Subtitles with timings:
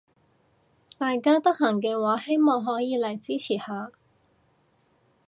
[0.97, 3.91] 大家得閒嘅話希望可以嚟支持下